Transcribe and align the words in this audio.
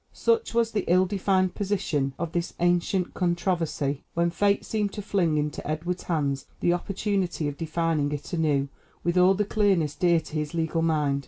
Such 0.13 0.55
was 0.55 0.71
the 0.71 0.83
ill 0.91 1.05
defined 1.05 1.53
position 1.53 2.13
of 2.17 2.31
this 2.31 2.55
ancient 2.59 3.13
controversy, 3.13 4.03
when 4.15 4.31
fate 4.31 4.65
seemed 4.65 4.93
to 4.93 5.01
fling 5.03 5.37
into 5.37 5.63
Edward's 5.69 6.05
hands 6.05 6.47
the 6.59 6.73
opportunity 6.73 7.47
of 7.47 7.55
defining 7.55 8.11
it 8.11 8.33
anew 8.33 8.67
with 9.03 9.15
all 9.15 9.35
the 9.35 9.45
clearness 9.45 9.93
dear 9.93 10.19
to 10.19 10.33
his 10.33 10.55
legal 10.55 10.81
mind. 10.81 11.19